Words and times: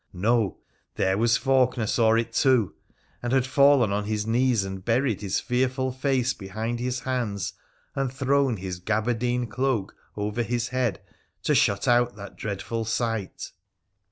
No! 0.13 0.57
there 0.95 1.15
was 1.15 1.37
Faulkener 1.37 1.87
saw 1.87 2.15
it 2.15 2.33
too, 2.33 2.73
and 3.21 3.31
had 3.31 3.45
fallen 3.45 3.91
on 3.91 4.05
his 4.05 4.25
knees 4.25 4.63
and 4.63 4.83
buried 4.83 5.21
his 5.21 5.39
fearful 5.39 5.91
face 5.91 6.33
behind 6.33 6.79
his 6.79 7.01
hands 7.01 7.53
and 7.93 8.11
thrown 8.11 8.57
his 8.57 8.79
gaberdine 8.79 9.45
cloak 9.45 9.95
over 10.17 10.41
his 10.41 10.69
head 10.69 11.03
to 11.43 11.53
shut 11.53 11.87
out 11.87 12.15
that 12.15 12.35
dreadful 12.35 12.83
sight. 12.83 13.51